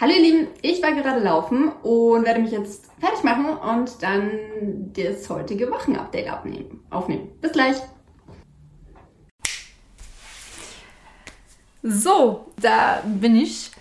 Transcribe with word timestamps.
Hallo 0.00 0.14
ihr 0.14 0.22
Lieben, 0.22 0.48
ich 0.62 0.82
war 0.82 0.92
gerade 0.92 1.22
laufen 1.22 1.68
und 1.82 2.24
werde 2.24 2.40
mich 2.40 2.52
jetzt 2.52 2.86
fertig 2.98 3.22
machen 3.22 3.44
und 3.48 4.02
dann 4.02 4.30
das 4.94 5.28
heutige 5.28 5.70
Wochenupdate 5.70 6.30
aufnehmen. 6.30 6.82
aufnehmen. 6.88 7.28
Bis 7.42 7.52
gleich. 7.52 7.76
So, 11.82 12.50
da 12.58 13.02
bin 13.04 13.36
ich. 13.36 13.72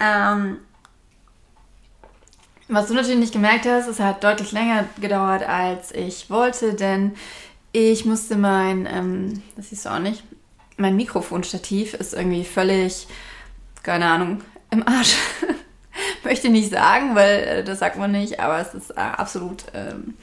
Ähm, 0.00 0.56
was 2.68 2.86
du 2.86 2.94
natürlich 2.94 3.20
nicht 3.20 3.34
gemerkt 3.34 3.66
hast, 3.66 3.88
es 3.88 4.00
hat 4.00 4.24
deutlich 4.24 4.52
länger 4.52 4.86
gedauert, 5.02 5.46
als 5.46 5.92
ich 5.92 6.30
wollte, 6.30 6.72
denn 6.72 7.12
ich 7.72 8.06
musste 8.06 8.36
mein, 8.38 8.88
ähm, 8.90 9.42
das 9.54 9.68
siehst 9.68 9.84
du 9.84 9.90
auch 9.90 9.98
nicht, 9.98 10.24
mein 10.78 10.96
Mikrofonstativ 10.96 11.92
ist 11.92 12.14
irgendwie 12.14 12.44
völlig, 12.44 13.06
keine 13.82 14.06
Ahnung, 14.06 14.40
im 14.76 14.88
Arsch. 14.88 15.16
Möchte 16.24 16.48
nicht 16.48 16.70
sagen, 16.70 17.14
weil 17.14 17.38
äh, 17.42 17.64
das 17.64 17.78
sagt 17.78 17.96
man 17.98 18.12
nicht, 18.12 18.40
aber 18.40 18.58
es 18.60 18.74
ist 18.74 18.90
äh, 18.90 19.00
absolut. 19.00 19.64
Ähm, 19.74 20.14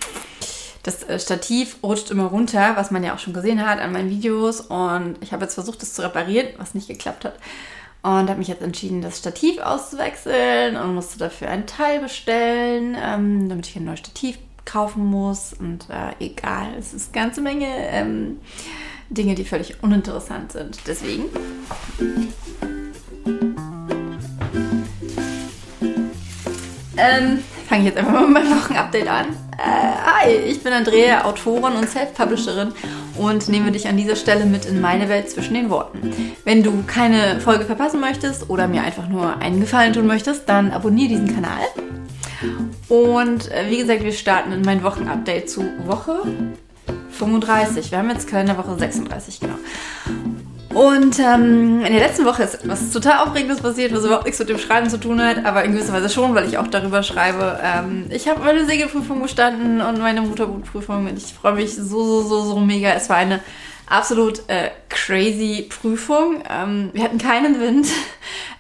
das 0.84 1.04
äh, 1.04 1.18
Stativ 1.18 1.78
rutscht 1.82 2.12
immer 2.12 2.26
runter, 2.26 2.74
was 2.76 2.92
man 2.92 3.04
ja 3.04 3.16
auch 3.16 3.20
schon 3.20 3.34
gesehen 3.34 3.66
hat 3.66 3.80
an 3.80 3.94
meinen 3.94 4.10
Videos. 4.10 4.62
Und 4.62 5.16
ich 5.22 5.32
habe 5.32 5.44
jetzt 5.44 5.56
versucht, 5.56 5.82
das 5.82 5.94
zu 5.94 6.02
reparieren, 6.02 6.50
was 6.58 6.76
nicht 6.76 6.88
geklappt 6.88 7.26
hat. 7.26 7.36
Und 8.04 8.30
habe 8.30 8.36
mich 8.36 8.50
jetzt 8.50 8.62
entschieden, 8.62 9.02
das 9.02 9.18
Stativ 9.18 9.60
auszuwechseln 9.60 10.76
und 10.76 10.94
musste 10.94 11.18
dafür 11.18 11.50
ein 11.50 11.66
Teil 11.66 12.02
bestellen, 12.02 12.98
ähm, 13.02 13.48
damit 13.48 13.68
ich 13.68 13.78
ein 13.78 13.86
neues 13.86 14.00
Stativ 14.00 14.38
kaufen 14.66 15.06
muss. 15.06 15.54
Und 15.54 15.88
äh, 15.90 16.26
egal, 16.26 16.74
es 16.78 16.94
ist 16.94 17.16
eine 17.16 17.26
ganze 17.26 17.40
Menge 17.40 17.68
ähm, 17.68 18.42
Dinge, 19.10 19.36
die 19.36 19.46
völlig 19.46 19.82
uninteressant 19.84 20.52
sind. 20.52 20.80
Deswegen 20.86 21.24
Ähm, 26.98 27.40
fange 27.68 27.82
ich 27.82 27.88
jetzt 27.88 27.98
einfach 27.98 28.14
mal 28.14 28.28
mit 28.28 28.34
meinem 28.34 28.52
Wochenupdate 28.52 29.08
an. 29.08 29.26
Äh, 29.58 30.26
hi, 30.26 30.32
ich 30.32 30.62
bin 30.62 30.74
Andrea, 30.74 31.26
Autorin 31.26 31.74
und 31.74 31.90
Self-Publisherin 31.90 32.72
und 33.18 33.50
nehme 33.50 33.72
dich 33.72 33.88
an 33.88 33.98
dieser 33.98 34.16
Stelle 34.16 34.46
mit 34.46 34.66
in 34.66 34.80
meine 34.80 35.10
Welt 35.10 35.30
zwischen 35.30 35.56
den 35.56 35.70
Worten. 35.70 36.14
Wenn 36.44 36.64
du 36.64 36.84
keine 36.86 37.40
Folge 37.40 37.66
verpassen 37.66 38.00
möchtest 38.00 38.50
oder 38.50 38.68
mir 38.68 38.84
einfach 38.84 39.08
nur 39.08 39.38
einen 39.38 39.60
Gefallen 39.60 39.94
tun 39.94 40.08
möchtest, 40.08 40.48
dann 40.48 40.72
abonniere 40.72 41.10
diesen 41.10 41.34
Kanal. 41.34 41.62
Und 42.90 43.52
äh, 43.52 43.70
wie 43.70 43.78
gesagt, 43.78 44.04
wir 44.04 44.12
starten 44.12 44.52
in 44.52 44.62
mein 44.62 44.84
Wochenupdate 44.84 45.50
zu 45.50 45.66
Woche 45.86 46.22
35. 47.12 47.92
Wir 47.92 47.98
haben 47.98 48.10
jetzt 48.10 48.28
Kalenderwoche 48.28 48.78
36, 48.78 49.40
genau. 49.40 49.56
Und 50.74 51.20
ähm, 51.20 51.86
in 51.86 51.94
der 51.94 52.08
letzten 52.08 52.26
Woche 52.26 52.44
ist 52.44 52.56
etwas 52.56 52.92
total 52.92 53.28
Aufregendes 53.28 53.62
passiert, 53.62 53.94
was 53.94 54.06
überhaupt 54.06 54.26
nichts 54.26 54.40
mit 54.40 54.50
dem 54.50 54.58
Schreiben 54.58 54.90
zu 54.90 55.00
tun 55.00 55.22
hat, 55.22 55.46
aber 55.46 55.64
in 55.64 55.74
gewisser 55.74 55.94
Weise 55.94 56.10
schon, 56.10 56.34
weil 56.34 56.48
ich 56.48 56.58
auch 56.58 56.68
darüber 56.68 57.04
schreibe. 57.04 57.60
Ähm, 57.64 58.06
ich 58.10 58.28
habe 58.28 58.44
meine 58.44 58.66
Segelprüfung 58.66 59.22
bestanden 59.22 59.82
und 59.82 60.00
meine 60.00 60.22
Motorbootprüfung 60.22 61.08
und 61.08 61.18
ich 61.18 61.34
freue 61.34 61.54
mich 61.54 61.76
so, 61.76 62.04
so, 62.04 62.22
so, 62.24 62.44
so 62.44 62.60
mega. 62.60 62.90
Es 62.94 63.08
war 63.10 63.18
eine 63.18 63.40
absolut 63.86 64.50
äh, 64.50 64.72
crazy 64.90 65.68
Prüfung. 65.70 66.44
Ähm, 66.50 66.90
wir 66.94 67.04
hatten 67.04 67.18
keinen 67.18 67.60
Wind. 67.60 67.88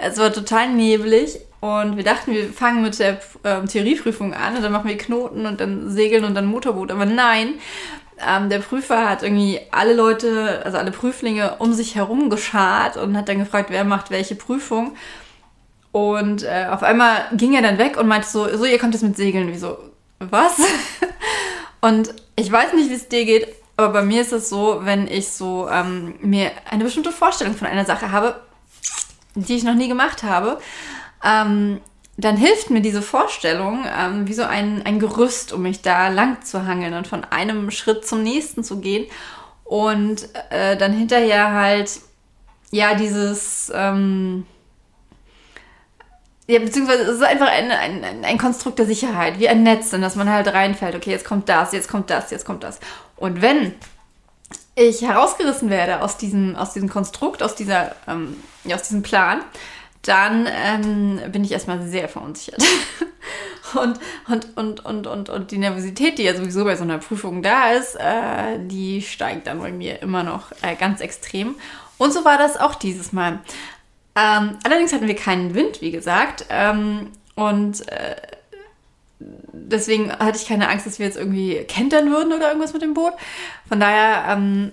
Es 0.06 0.17
war 0.17 0.34
total 0.34 0.69
neblig 0.73 1.39
und 1.61 1.95
wir 1.95 2.03
dachten, 2.03 2.34
wir 2.34 2.52
fangen 2.52 2.81
mit 2.81 3.00
der 3.00 3.22
ähm, 3.45 3.67
Theorieprüfung 3.67 4.34
an 4.34 4.58
und 4.58 4.64
dann 4.64 4.73
machen 4.73 4.89
wir 4.89 4.97
Knoten 4.97 5.45
und 5.45 5.61
dann 5.61 5.89
Segeln 5.89 6.25
und 6.25 6.36
dann 6.36 6.45
Motorboot. 6.45 6.91
Aber 6.91 7.06
nein, 7.06 7.53
ähm, 8.27 8.49
der 8.49 8.59
Prüfer 8.59 9.09
hat 9.09 9.23
irgendwie 9.23 9.59
alle 9.71 9.93
Leute, 9.93 10.61
also 10.66 10.77
alle 10.77 10.91
Prüflinge 10.91 11.55
um 11.59 11.73
sich 11.73 11.95
herum 11.95 12.29
geschart 12.29 12.97
und 12.97 13.17
hat 13.17 13.29
dann 13.29 13.39
gefragt, 13.39 13.69
wer 13.69 13.83
macht 13.83 14.11
welche 14.11 14.35
Prüfung. 14.35 14.95
Und 15.91 16.44
äh, 16.44 16.67
auf 16.71 16.83
einmal 16.83 17.27
ging 17.33 17.53
er 17.53 17.61
dann 17.61 17.77
weg 17.77 17.97
und 17.97 18.07
meinte 18.07 18.27
so, 18.27 18.47
so, 18.57 18.66
ihr 18.66 18.79
könnt 18.79 18.94
jetzt 18.94 19.03
mit 19.03 19.16
segeln. 19.16 19.51
Wie 19.51 19.57
so, 19.57 19.78
was? 20.19 20.57
und 21.81 22.13
ich 22.35 22.51
weiß 22.51 22.73
nicht, 22.73 22.89
wie 22.89 22.95
es 22.95 23.07
dir 23.07 23.25
geht, 23.25 23.47
aber 23.78 23.89
bei 23.94 24.01
mir 24.01 24.22
ist 24.22 24.33
es 24.33 24.50
so, 24.50 24.81
wenn 24.83 25.07
ich 25.07 25.29
so 25.29 25.67
ähm, 25.69 26.16
mir 26.22 26.51
eine 26.69 26.83
bestimmte 26.83 27.12
Vorstellung 27.12 27.56
von 27.56 27.67
einer 27.67 27.85
Sache 27.85 28.12
habe, 28.12 28.39
die 29.35 29.56
ich 29.56 29.63
noch 29.63 29.75
nie 29.75 29.88
gemacht 29.88 30.23
habe, 30.23 30.59
ähm, 31.23 31.79
dann 32.18 32.38
hilft 32.38 32.69
mir 32.69 32.81
diese 32.81 33.01
Vorstellung 33.01 33.85
ähm, 33.85 34.28
wie 34.28 34.34
so 34.34 34.44
ein, 34.44 34.85
ein 34.85 35.00
Gerüst, 35.00 35.51
um 35.51 35.63
mich 35.63 35.81
da 35.81 36.09
lang 36.09 36.44
zu 36.44 36.66
hangeln 36.66 36.94
und 36.94 37.07
von 37.07 37.24
einem 37.24 37.72
Schritt 37.72 38.06
zum 38.06 38.22
nächsten 38.22 38.63
zu 38.63 38.79
gehen. 38.79 39.09
Und 39.63 40.29
äh, 40.51 40.78
dann 40.78 40.94
hinterher 40.94 41.53
halt, 41.53 42.01
ja, 42.69 42.94
dieses, 42.94 43.72
ähm, 43.74 44.46
ja, 46.46 46.59
beziehungsweise 46.59 47.03
es 47.03 47.16
ist 47.16 47.24
einfach 47.24 47.47
ein, 47.47 47.72
ein, 47.72 48.25
ein 48.25 48.38
Konstrukt 48.38 48.78
der 48.78 48.85
Sicherheit, 48.85 49.40
wie 49.40 49.50
ein 49.50 49.63
Netz, 49.63 49.94
in 49.94 50.01
das 50.01 50.16
man 50.16 50.30
halt 50.30 50.47
reinfällt. 50.47 50.95
Okay, 50.95 51.12
jetzt 51.12 51.25
kommt 51.25 51.50
das, 51.50 51.72
jetzt 51.72 51.88
kommt 51.88 52.09
das, 52.09 52.30
jetzt 52.30 52.45
kommt 52.45 52.63
das. 52.63 52.80
Und 53.16 53.41
wenn 53.41 53.74
ich 54.75 55.01
herausgerissen 55.01 55.69
werde 55.69 56.01
aus 56.01 56.18
diesem, 56.18 56.56
aus 56.56 56.74
diesem 56.74 56.90
Konstrukt, 56.90 57.41
aus, 57.41 57.56
dieser, 57.56 57.95
ähm, 58.07 58.38
ja, 58.66 58.75
aus 58.75 58.84
diesem 58.84 59.03
Plan, 59.03 59.41
dann 60.03 60.47
ähm, 60.50 61.31
bin 61.31 61.44
ich 61.44 61.52
erstmal 61.52 61.81
sehr 61.81 62.09
verunsichert. 62.09 62.62
und, 63.75 64.00
und, 64.28 64.58
und, 64.58 64.86
und, 64.86 65.08
und, 65.08 65.30
und 65.30 65.52
die 65.52 65.58
Nervosität, 65.58 66.18
die 66.18 66.24
ja 66.24 66.36
sowieso 66.36 66.66
bei 66.66 66.75
so 66.75 66.84
einer 66.84 66.97
Prüfung 66.97 67.41
da 67.41 67.72
ist, 67.72 67.96
äh, 67.96 68.59
die 68.59 69.02
steigt 69.02 69.47
dann 69.47 69.59
bei 69.59 69.72
mir 69.72 70.02
immer 70.02 70.24
noch 70.24 70.52
äh, 70.62 70.75
ganz 70.75 71.02
extrem. 71.02 71.56
Und 71.97 72.13
so 72.13 72.25
war 72.25 72.38
das 72.38 72.58
auch 72.58 72.75
dieses 72.75 73.13
Mal. 73.13 73.40
Ähm, 74.16 74.58
allerdings 74.63 74.94
hatten 74.94 75.08
wir 75.08 75.16
keinen 75.16 75.56
Wind, 75.56 75.81
wie 75.81 75.92
gesagt. 75.92 76.46
Ähm, 76.50 77.12
und 77.36 77.88
äh, 77.88 78.16
deswegen 79.19 80.12
hatte 80.12 80.38
ich 80.38 80.47
keine 80.47 80.69
Angst, 80.69 80.86
dass 80.86 81.00
wir 81.00 81.06
jetzt 81.06 81.18
irgendwie 81.18 81.63
kentern 81.63 82.12
würden 82.12 82.34
oder 82.34 82.50
irgendwas 82.50 82.74
mit 82.74 82.81
dem 82.81 82.94
Boot. 82.94 83.13
Von 83.68 83.80
daher 83.80 84.34
ähm, 84.34 84.72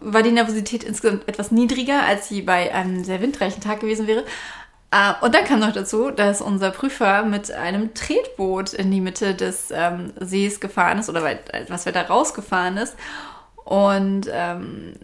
war 0.00 0.22
die 0.22 0.32
Nervosität 0.32 0.84
insgesamt 0.84 1.28
etwas 1.28 1.50
niedriger, 1.50 2.02
als 2.04 2.28
sie 2.28 2.42
bei 2.42 2.74
einem 2.74 3.04
sehr 3.04 3.20
windreichen 3.20 3.62
Tag 3.62 3.80
gewesen 3.80 4.06
wäre. 4.06 4.24
Uh, 4.94 5.22
und 5.26 5.34
dann 5.34 5.44
kam 5.44 5.60
noch 5.60 5.72
dazu, 5.72 6.10
dass 6.10 6.40
unser 6.40 6.70
Prüfer 6.70 7.22
mit 7.22 7.52
einem 7.52 7.92
Tretboot 7.92 8.72
in 8.72 8.90
die 8.90 9.02
Mitte 9.02 9.34
des 9.34 9.70
ähm, 9.70 10.14
Sees 10.18 10.60
gefahren 10.60 10.98
ist 10.98 11.10
oder 11.10 11.22
weit, 11.22 11.52
etwas 11.52 11.84
weiter 11.84 12.06
rausgefahren 12.06 12.78
ist. 12.78 12.96
Und 13.66 14.30
ähm, 14.32 14.94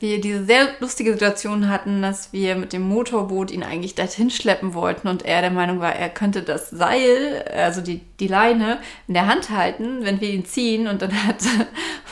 wir 0.00 0.20
diese 0.20 0.44
sehr 0.44 0.68
lustige 0.80 1.12
Situation 1.12 1.68
hatten, 1.68 2.02
dass 2.02 2.32
wir 2.32 2.56
mit 2.56 2.72
dem 2.72 2.82
Motorboot 2.82 3.50
ihn 3.50 3.62
eigentlich 3.62 3.94
dorthin 3.94 4.30
schleppen 4.30 4.74
wollten 4.74 5.08
und 5.08 5.24
er 5.24 5.40
der 5.40 5.50
Meinung 5.50 5.80
war, 5.80 5.94
er 5.94 6.08
könnte 6.08 6.42
das 6.42 6.70
Seil, 6.70 7.44
also 7.54 7.80
die, 7.80 8.00
die 8.20 8.28
Leine, 8.28 8.78
in 9.08 9.14
der 9.14 9.26
Hand 9.26 9.50
halten, 9.50 10.04
wenn 10.04 10.20
wir 10.20 10.30
ihn 10.30 10.44
ziehen. 10.44 10.88
Und 10.88 11.02
dann 11.02 11.26
hat 11.26 11.38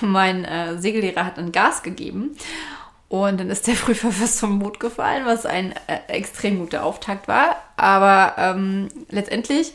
mein 0.00 0.44
äh, 0.44 0.78
Segellehrer 0.78 1.24
hat 1.24 1.38
ein 1.38 1.52
Gas 1.52 1.82
gegeben. 1.82 2.36
Und 3.08 3.40
dann 3.40 3.50
ist 3.50 3.66
der 3.66 3.72
Prüfer 3.72 4.10
fast 4.12 4.40
vom 4.40 4.58
Boot 4.58 4.80
gefallen, 4.80 5.24
was 5.24 5.46
ein 5.46 5.72
äh, 5.86 5.98
extrem 6.08 6.58
guter 6.58 6.84
Auftakt 6.84 7.28
war. 7.28 7.56
Aber 7.76 8.34
ähm, 8.38 8.88
letztendlich 9.10 9.72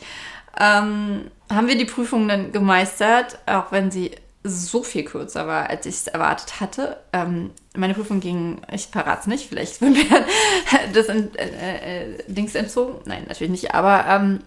ähm, 0.60 1.30
haben 1.50 1.68
wir 1.68 1.76
die 1.76 1.84
Prüfung 1.84 2.28
dann 2.28 2.52
gemeistert, 2.52 3.38
auch 3.46 3.72
wenn 3.72 3.90
sie 3.90 4.12
so 4.44 4.82
viel 4.82 5.04
kürzer 5.04 5.46
war, 5.46 5.70
als 5.70 5.86
ich 5.86 5.94
es 5.94 6.06
erwartet 6.06 6.60
hatte. 6.60 6.98
Ähm, 7.14 7.50
meine 7.74 7.94
Prüfung 7.94 8.20
ging, 8.20 8.60
ich 8.70 8.88
verrate 8.88 9.22
es 9.22 9.26
nicht, 9.26 9.48
vielleicht 9.48 9.80
wird 9.80 9.92
mir 9.92 10.04
das 10.92 11.08
äh, 11.08 11.22
äh, 11.38 12.18
Dings 12.28 12.54
entzogen. 12.54 13.00
Nein, 13.06 13.24
natürlich 13.26 13.50
nicht, 13.50 13.74
aber 13.74 14.04
ähm, 14.06 14.40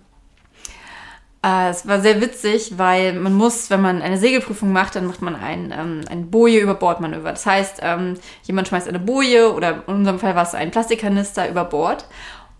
äh, 1.43 1.69
es 1.69 1.87
war 1.87 1.99
sehr 2.01 2.21
witzig, 2.21 2.77
weil 2.77 3.13
man 3.13 3.33
muss, 3.33 3.71
wenn 3.71 3.81
man 3.81 4.03
eine 4.03 4.19
Segelprüfung 4.19 4.71
macht, 4.71 4.95
dann 4.95 5.07
macht 5.07 5.23
man 5.23 5.35
ein, 5.35 5.73
ähm, 5.75 6.01
ein 6.09 6.29
Boje 6.29 6.59
über 6.59 6.75
Bordmanöver. 6.75 7.31
Das 7.31 7.47
heißt, 7.47 7.79
ähm, 7.81 8.19
jemand 8.43 8.67
schmeißt 8.67 8.87
eine 8.87 8.99
Boje 8.99 9.51
oder 9.51 9.83
in 9.87 9.95
unserem 9.95 10.19
Fall 10.19 10.35
war 10.35 10.43
es 10.43 10.53
ein 10.53 10.69
Plastikkanister 10.69 11.49
über 11.49 11.65
Bord 11.65 12.05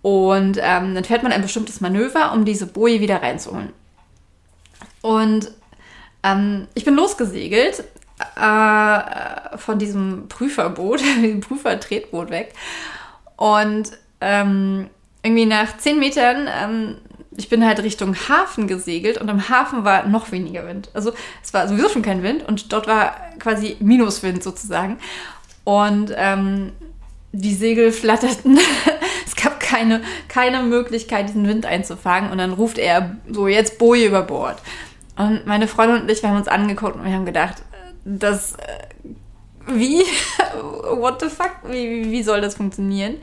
und 0.01 0.57
ähm, 0.59 0.95
dann 0.95 1.03
fährt 1.03 1.21
man 1.21 1.31
ein 1.31 1.43
bestimmtes 1.43 1.81
Manöver, 1.81 2.33
um 2.33 2.45
diese 2.45 2.65
Boje 2.65 2.99
wieder 2.99 3.21
reinzuholen. 3.21 3.73
Und 5.01 5.51
ähm, 6.23 6.67
ich 6.73 6.85
bin 6.85 6.95
losgesegelt 6.95 7.83
äh, 8.35 9.57
von 9.57 9.79
diesem 9.79 10.27
Prüferboot, 10.27 11.01
diesem 11.21 11.41
Prüfertretboot 11.41 12.29
weg. 12.29 12.53
Und 13.35 13.91
ähm, 14.21 14.89
irgendwie 15.23 15.45
nach 15.45 15.77
zehn 15.77 15.99
Metern, 15.99 16.47
ähm, 16.47 16.97
ich 17.35 17.49
bin 17.49 17.65
halt 17.65 17.81
Richtung 17.83 18.15
Hafen 18.15 18.67
gesegelt 18.67 19.19
und 19.19 19.29
im 19.29 19.47
Hafen 19.49 19.83
war 19.83 20.07
noch 20.07 20.31
weniger 20.31 20.65
Wind. 20.67 20.89
Also 20.93 21.13
es 21.43 21.53
war 21.53 21.67
sowieso 21.67 21.89
schon 21.89 22.01
kein 22.01 22.23
Wind 22.23 22.47
und 22.47 22.73
dort 22.73 22.87
war 22.87 23.15
quasi 23.37 23.77
Minuswind 23.79 24.41
sozusagen. 24.41 24.97
Und 25.63 26.13
ähm, 26.15 26.71
die 27.31 27.53
Segel 27.53 27.91
flatterten. 27.91 28.57
es 29.25 29.35
gab 29.35 29.59
keine, 29.59 30.01
keine 30.27 30.63
Möglichkeit, 30.63 31.29
diesen 31.29 31.47
Wind 31.47 31.65
einzufangen. 31.65 32.31
Und 32.31 32.37
dann 32.37 32.53
ruft 32.53 32.77
er 32.77 33.17
so, 33.29 33.47
jetzt 33.47 33.77
Boje 33.77 34.07
über 34.07 34.23
Bord. 34.23 34.57
Und 35.17 35.45
meine 35.45 35.67
Freundin 35.67 36.01
und 36.01 36.11
ich, 36.11 36.21
wir 36.21 36.29
haben 36.29 36.37
uns 36.37 36.47
angeguckt 36.47 36.95
und 36.95 37.03
wir 37.03 37.13
haben 37.13 37.25
gedacht, 37.25 37.63
das 38.05 38.53
äh, 38.53 38.87
wie? 39.67 40.03
What 40.91 41.21
the 41.21 41.29
fuck? 41.29 41.51
Wie, 41.65 42.11
wie 42.11 42.23
soll 42.23 42.41
das 42.41 42.55
funktionieren? 42.55 43.17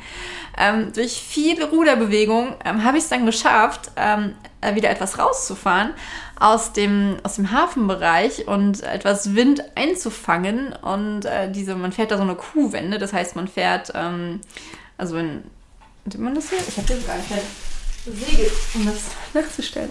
Ähm, 0.57 0.93
durch 0.93 1.13
viel 1.13 1.63
Ruderbewegung 1.63 2.55
ähm, 2.65 2.85
habe 2.85 2.99
ich 2.99 3.05
es 3.05 3.11
dann 3.11 3.27
geschafft, 3.27 3.91
ähm, 3.97 4.35
äh, 4.61 4.75
wieder 4.75 4.91
etwas 4.91 5.19
rauszufahren 5.19 5.95
aus 6.39 6.73
dem, 6.73 7.17
aus 7.23 7.37
dem 7.37 7.51
Hafenbereich 7.51 8.47
und 8.47 8.83
etwas 8.83 9.35
Wind 9.35 9.65
einzufangen. 9.75 10.73
Und 10.75 11.25
äh, 11.25 11.51
diese, 11.51 11.75
man 11.75 11.93
fährt 11.93 12.11
da 12.11 12.17
so 12.17 12.23
eine 12.23 12.35
Kuhwende, 12.35 12.99
das 12.99 13.13
heißt, 13.13 13.37
man 13.37 13.49
fährt, 13.49 13.93
ähm, 13.95 14.41
also 14.97 15.17
wenn, 15.17 15.45
sieht 16.07 16.21
man 16.21 16.35
das 16.35 16.51
hier? 16.51 16.59
Ich 16.67 16.77
habe 16.77 16.87
hier 16.87 17.01
sogar 17.01 17.17
ein 17.17 17.23
Segel, 18.15 18.51
um 18.75 18.87
das 18.87 19.03
nachzustellen. 19.33 19.91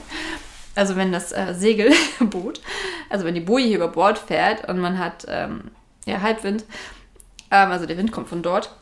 Also 0.75 0.95
wenn 0.95 1.11
das 1.11 1.31
äh, 1.31 1.53
Segelboot, 1.53 2.61
also 3.09 3.25
wenn 3.25 3.35
die 3.35 3.41
Boje 3.41 3.67
hier 3.67 3.77
über 3.77 3.89
Bord 3.89 4.17
fährt 4.17 4.67
und 4.67 4.79
man 4.79 4.97
hat 4.97 5.25
ähm, 5.27 5.71
ja, 6.05 6.21
Halbwind, 6.21 6.65
ähm, 7.51 7.71
also 7.71 7.85
der 7.85 7.97
Wind 7.97 8.11
kommt 8.11 8.29
von 8.29 8.41
dort, 8.41 8.75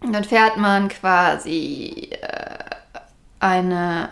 dann 0.00 0.24
fährt 0.24 0.56
man 0.56 0.88
quasi 0.88 2.10
äh, 2.20 2.58
eine, 3.38 4.08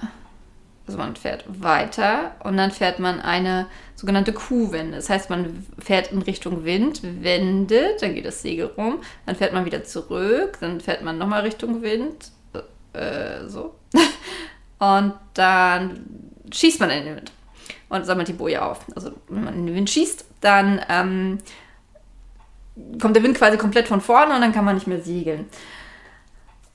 also 0.86 0.98
man 0.98 1.16
fährt 1.16 1.44
weiter 1.48 2.36
und 2.44 2.56
dann 2.56 2.70
fährt 2.70 2.98
man 2.98 3.20
eine 3.20 3.66
sogenannte 3.96 4.32
Kuhwende. 4.32 4.96
Das 4.96 5.10
heißt, 5.10 5.30
man 5.30 5.66
fährt 5.78 6.12
in 6.12 6.22
Richtung 6.22 6.64
Wind, 6.64 7.00
wendet, 7.02 8.02
dann 8.02 8.14
geht 8.14 8.26
das 8.26 8.42
Segel 8.42 8.66
rum, 8.66 9.00
dann 9.26 9.36
fährt 9.36 9.52
man 9.52 9.64
wieder 9.64 9.84
zurück, 9.84 10.58
dann 10.60 10.80
fährt 10.80 11.02
man 11.02 11.18
nochmal 11.18 11.42
Richtung 11.42 11.82
Wind, 11.82 12.30
äh, 12.92 13.48
so. 13.48 13.74
Und 14.78 15.14
dann 15.34 16.31
schießt 16.52 16.80
man 16.80 16.90
in 16.90 17.04
den 17.04 17.16
Wind 17.16 17.32
und 17.88 18.06
sammelt 18.06 18.28
die 18.28 18.32
Boje 18.32 18.62
auf. 18.62 18.80
Also 18.94 19.12
wenn 19.28 19.44
man 19.44 19.54
in 19.54 19.66
den 19.66 19.74
Wind 19.74 19.90
schießt, 19.90 20.24
dann 20.40 20.80
ähm, 20.88 21.38
kommt 23.00 23.16
der 23.16 23.22
Wind 23.22 23.36
quasi 23.36 23.58
komplett 23.58 23.88
von 23.88 24.00
vorne 24.00 24.34
und 24.34 24.40
dann 24.40 24.52
kann 24.52 24.64
man 24.64 24.74
nicht 24.74 24.86
mehr 24.86 25.00
segeln. 25.00 25.46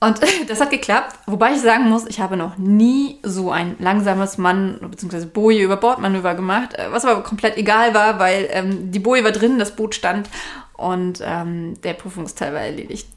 Und 0.00 0.20
das 0.48 0.60
hat 0.60 0.70
geklappt, 0.70 1.18
wobei 1.26 1.52
ich 1.52 1.60
sagen 1.60 1.88
muss, 1.88 2.06
ich 2.06 2.20
habe 2.20 2.36
noch 2.36 2.56
nie 2.56 3.18
so 3.22 3.50
ein 3.50 3.76
langsames 3.78 4.38
Mann- 4.38 4.78
bzw. 4.80 5.26
Boje 5.26 5.64
über 5.64 5.76
Bordmanöver 5.76 6.34
gemacht, 6.34 6.74
äh, 6.74 6.90
was 6.90 7.04
aber 7.04 7.22
komplett 7.22 7.56
egal 7.56 7.94
war, 7.94 8.18
weil 8.18 8.48
ähm, 8.52 8.92
die 8.92 9.00
Boje 9.00 9.24
war 9.24 9.32
drin, 9.32 9.58
das 9.58 9.74
Boot 9.74 9.94
stand 9.94 10.28
und 10.74 11.20
ähm, 11.24 11.80
der 11.82 11.94
Prüfungsteil 11.94 12.54
war 12.54 12.60
erledigt. 12.60 13.08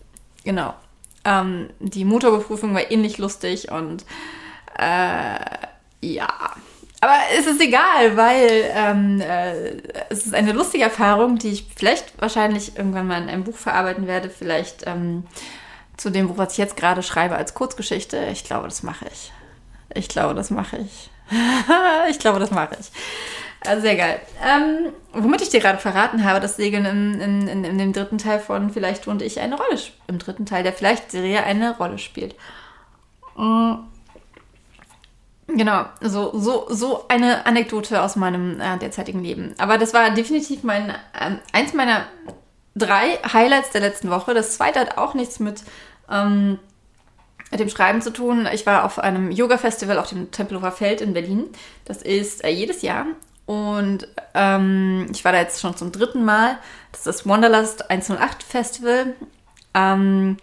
Genau. 0.44 0.74
Ähm, 1.24 1.70
die 1.80 2.04
Motorbeprüfung 2.04 2.74
war 2.74 2.90
ähnlich 2.90 3.20
lustig 3.20 3.72
und 3.72 4.06
äh, 4.80 5.36
ja. 6.02 6.30
Aber 7.04 7.16
es 7.36 7.48
ist 7.48 7.60
egal, 7.60 8.16
weil 8.16 8.72
ähm, 8.76 9.22
äh, 9.22 9.82
es 10.10 10.28
ist 10.28 10.36
eine 10.36 10.52
lustige 10.52 10.84
Erfahrung, 10.84 11.38
die 11.40 11.50
ich 11.50 11.66
vielleicht 11.76 12.22
wahrscheinlich 12.22 12.78
irgendwann 12.78 13.08
mal 13.08 13.22
in 13.22 13.30
einem 13.30 13.44
Buch 13.44 13.56
verarbeiten 13.56 14.06
werde. 14.06 14.30
Vielleicht 14.30 14.86
ähm, 14.86 15.26
zu 15.98 16.12
dem 16.12 16.28
Buch, 16.28 16.38
was 16.38 16.54
ich 16.54 16.60
jetzt 16.60 16.78
gerade 16.78 17.02
schreibe 17.02 17.36
als 17.36 17.56
Kurzgeschichte. 17.56 18.28
Ich 18.32 18.44
glaube, 18.44 18.68
das 18.68 18.84
mache 18.84 19.06
ich. 19.12 19.32
Ich 19.96 20.10
glaube, 20.10 20.36
das 20.36 20.52
mache 20.52 20.78
ich. 20.78 21.10
ich 22.10 22.20
glaube, 22.20 22.40
das 22.40 22.52
mache 22.52 22.78
ich. 22.80 22.92
Also 23.66 23.82
sehr 23.82 23.96
geil. 23.96 24.20
Ähm, 24.44 24.94
womit 25.14 25.42
ich 25.42 25.50
dir 25.50 25.60
gerade 25.60 25.78
verraten 25.78 26.24
habe, 26.24 26.40
dass 26.40 26.56
Segeln 26.56 26.86
in, 26.86 27.22
in, 27.22 27.48
in, 27.48 27.64
in, 27.64 27.78
dem 27.78 27.94
dritten 27.94 28.18
Teil 28.18 28.40
von 28.40 28.72
Vielleicht 28.72 29.08
und 29.08 29.22
ich 29.22 29.40
eine 29.40 29.56
Rolle 29.56 29.80
im 30.08 30.18
dritten 30.18 30.46
Teil 30.46 30.64
der 30.64 30.74
Vielleicht-Serie 30.74 31.44
eine 31.44 31.78
Rolle 31.78 31.98
spielt. 31.98 32.36
Mhm. 33.38 33.91
Genau, 35.56 35.86
so, 36.00 36.38
so, 36.38 36.66
so 36.70 37.06
eine 37.08 37.46
Anekdote 37.46 38.02
aus 38.02 38.16
meinem 38.16 38.60
äh, 38.60 38.78
derzeitigen 38.78 39.24
Leben. 39.24 39.54
Aber 39.58 39.78
das 39.78 39.94
war 39.94 40.10
definitiv 40.12 40.64
mein, 40.64 40.90
äh, 40.90 41.36
eins 41.52 41.74
meiner 41.74 42.06
drei 42.76 43.18
Highlights 43.32 43.72
der 43.72 43.82
letzten 43.82 44.10
Woche. 44.10 44.34
Das 44.34 44.56
zweite 44.56 44.80
hat 44.80 44.98
auch 44.98 45.14
nichts 45.14 45.40
mit, 45.40 45.64
ähm, 46.10 46.60
mit 47.50 47.60
dem 47.60 47.70
Schreiben 47.70 48.02
zu 48.02 48.14
tun. 48.14 48.48
Ich 48.54 48.66
war 48.66 48.86
auf 48.86 49.00
einem 49.00 49.32
Yoga-Festival 49.32 50.00
auf 50.00 50.10
dem 50.10 50.32
Tempelhofer 50.32 50.72
Feld 50.72 51.02
in 51.02 51.14
Berlin. 51.14 51.50
Das 51.86 52.02
ist 52.02 52.44
äh, 52.44 52.50
jedes 52.50 52.82
Jahr. 52.82 53.08
Und 53.46 54.08
ähm, 54.34 55.08
ich 55.12 55.26
war 55.26 55.34
da 55.34 55.40
jetzt 55.40 55.60
schon 55.60 55.76
zum 55.76 55.92
dritten 55.92 56.24
Mal. 56.24 56.58
Das 56.92 57.02
ist 57.02 57.08
das 57.08 57.28
Wanderlust 57.28 57.90
108 57.90 58.44
Festival. 58.44 59.16
Ähm, 59.74 60.38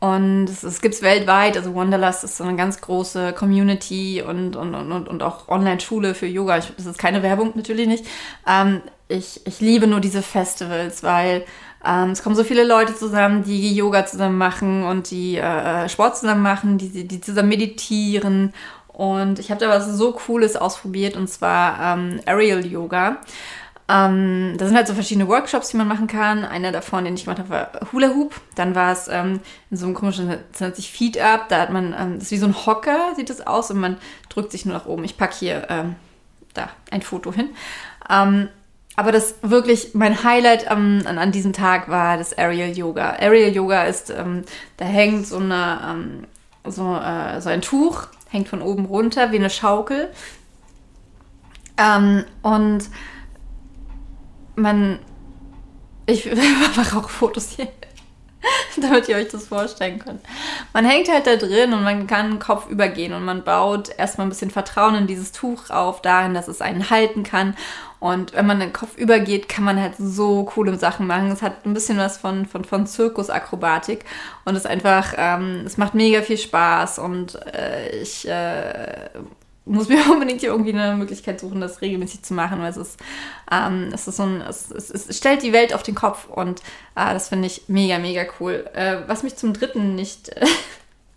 und 0.00 0.46
es, 0.46 0.62
es 0.62 0.80
gibt 0.80 0.94
es 0.94 1.02
weltweit, 1.02 1.58
also 1.58 1.74
Wanderlust 1.74 2.24
ist 2.24 2.38
so 2.38 2.44
eine 2.44 2.56
ganz 2.56 2.80
große 2.80 3.34
Community 3.34 4.22
und, 4.26 4.56
und, 4.56 4.74
und, 4.74 5.08
und 5.08 5.22
auch 5.22 5.48
Online-Schule 5.48 6.14
für 6.14 6.26
Yoga. 6.26 6.56
Ich, 6.56 6.72
das 6.74 6.86
ist 6.86 6.98
keine 6.98 7.22
Werbung, 7.22 7.52
natürlich 7.54 7.86
nicht. 7.86 8.06
Ähm, 8.46 8.80
ich, 9.08 9.46
ich 9.46 9.60
liebe 9.60 9.86
nur 9.86 10.00
diese 10.00 10.22
Festivals, 10.22 11.02
weil 11.02 11.44
ähm, 11.84 12.10
es 12.10 12.22
kommen 12.22 12.34
so 12.34 12.44
viele 12.44 12.64
Leute 12.64 12.94
zusammen, 12.94 13.44
die 13.44 13.74
Yoga 13.74 14.06
zusammen 14.06 14.38
machen 14.38 14.84
und 14.84 15.10
die 15.10 15.36
äh, 15.36 15.86
Sport 15.90 16.16
zusammen 16.16 16.42
machen, 16.42 16.78
die, 16.78 17.06
die 17.06 17.20
zusammen 17.20 17.50
meditieren. 17.50 18.54
Und 18.88 19.38
ich 19.38 19.50
habe 19.50 19.60
da 19.60 19.68
was 19.68 19.86
so 19.86 20.12
Cooles 20.12 20.56
ausprobiert 20.56 21.14
und 21.14 21.28
zwar 21.28 21.98
ähm, 21.98 22.20
Aerial 22.24 22.64
Yoga. 22.64 23.18
Ähm, 23.90 24.54
da 24.56 24.66
sind 24.66 24.76
halt 24.76 24.86
so 24.86 24.94
verschiedene 24.94 25.26
Workshops, 25.26 25.70
die 25.70 25.76
man 25.76 25.88
machen 25.88 26.06
kann. 26.06 26.44
Einer 26.44 26.70
davon, 26.70 27.04
den 27.04 27.14
ich 27.14 27.24
gemacht 27.24 27.40
habe, 27.40 27.50
war 27.50 27.70
Hula 27.92 28.10
Hoop. 28.10 28.40
Dann 28.54 28.76
war 28.76 28.92
es 28.92 29.08
ähm, 29.08 29.40
in 29.70 29.76
so 29.76 29.86
einem 29.86 29.94
komischen, 29.94 30.28
das 30.28 30.60
nennt 30.60 30.76
sich 30.76 30.92
Feed 30.92 31.18
Up. 31.18 31.48
Da 31.48 31.60
hat 31.60 31.70
man, 31.70 31.92
ähm, 31.98 32.14
das 32.14 32.24
ist 32.24 32.30
wie 32.30 32.36
so 32.36 32.46
ein 32.46 32.66
Hocker, 32.66 33.14
sieht 33.16 33.30
das 33.30 33.44
aus, 33.44 33.70
und 33.70 33.80
man 33.80 33.96
drückt 34.28 34.52
sich 34.52 34.64
nur 34.64 34.74
nach 34.74 34.86
oben. 34.86 35.02
Ich 35.02 35.16
packe 35.16 35.34
hier 35.34 35.66
ähm, 35.70 35.96
da 36.54 36.68
ein 36.92 37.02
Foto 37.02 37.32
hin. 37.32 37.48
Ähm, 38.08 38.48
aber 38.94 39.10
das 39.10 39.36
wirklich 39.42 39.94
mein 39.94 40.22
Highlight 40.22 40.70
an, 40.70 41.06
an, 41.06 41.32
diesem 41.32 41.52
Tag 41.52 41.88
war 41.88 42.16
das 42.16 42.36
Aerial 42.36 42.76
Yoga. 42.76 43.16
Aerial 43.18 43.50
Yoga 43.50 43.84
ist, 43.84 44.10
ähm, 44.10 44.44
da 44.76 44.84
hängt 44.84 45.26
so 45.26 45.38
eine, 45.38 46.26
so, 46.64 46.96
äh, 46.96 47.40
so 47.40 47.48
ein 47.48 47.62
Tuch, 47.62 48.08
hängt 48.28 48.48
von 48.48 48.62
oben 48.62 48.84
runter 48.84 49.32
wie 49.32 49.36
eine 49.36 49.48
Schaukel. 49.50 50.10
und 52.42 52.82
man. 54.56 54.98
Ich 56.06 56.28
mache 56.76 56.96
auch 56.98 57.08
Fotos 57.08 57.50
hier, 57.50 57.68
damit 58.80 59.08
ihr 59.08 59.16
euch 59.16 59.28
das 59.28 59.48
vorstellen 59.48 59.98
könnt. 59.98 60.20
Man 60.72 60.84
hängt 60.84 61.08
halt 61.10 61.26
da 61.26 61.36
drin 61.36 61.72
und 61.72 61.84
man 61.84 62.06
kann 62.06 62.38
Kopf 62.38 62.68
übergehen 62.68 63.12
und 63.12 63.24
man 63.24 63.44
baut 63.44 63.90
erstmal 63.96 64.26
ein 64.26 64.30
bisschen 64.30 64.50
Vertrauen 64.50 64.94
in 64.94 65.06
dieses 65.06 65.32
Tuch 65.32 65.70
auf, 65.70 66.02
darin, 66.02 66.34
dass 66.34 66.48
es 66.48 66.60
einen 66.60 66.90
halten 66.90 67.22
kann. 67.22 67.54
Und 68.00 68.32
wenn 68.32 68.46
man 68.46 68.60
den 68.60 68.72
Kopf 68.72 68.96
übergeht, 68.96 69.48
kann 69.50 69.62
man 69.62 69.78
halt 69.78 69.94
so 69.98 70.44
coole 70.44 70.76
Sachen 70.78 71.06
machen. 71.06 71.30
Es 71.30 71.42
hat 71.42 71.66
ein 71.66 71.74
bisschen 71.74 71.98
was 71.98 72.16
von, 72.16 72.46
von, 72.46 72.64
von 72.64 72.86
Zirkusakrobatik 72.86 74.06
und 74.46 74.56
es 74.56 74.64
einfach, 74.64 75.12
ähm, 75.18 75.64
es 75.66 75.76
macht 75.76 75.94
mega 75.94 76.22
viel 76.22 76.38
Spaß 76.38 76.98
und 76.98 77.34
äh, 77.54 78.00
ich 78.00 78.26
äh, 78.26 79.10
muss 79.64 79.88
mir 79.88 79.98
unbedingt 80.10 80.40
hier 80.40 80.50
irgendwie 80.50 80.72
eine 80.72 80.96
Möglichkeit 80.96 81.40
suchen, 81.40 81.60
das 81.60 81.80
regelmäßig 81.80 82.22
zu 82.22 82.34
machen, 82.34 82.60
weil 82.60 82.70
es 82.70 82.76
ist, 82.76 82.98
ähm, 83.50 83.90
es 83.92 84.06
ist 84.08 84.16
so 84.16 84.24
ein, 84.24 84.40
es, 84.40 84.70
es, 84.70 84.90
es, 84.90 85.16
stellt 85.16 85.42
die 85.42 85.52
Welt 85.52 85.74
auf 85.74 85.82
den 85.82 85.94
Kopf 85.94 86.28
und 86.28 86.60
äh, 86.96 87.12
das 87.12 87.28
finde 87.28 87.46
ich 87.46 87.62
mega, 87.68 87.98
mega 87.98 88.24
cool. 88.38 88.68
Äh, 88.74 88.98
was 89.06 89.22
mich 89.22 89.36
zum 89.36 89.52
dritten 89.52 89.94
nicht, 89.94 90.30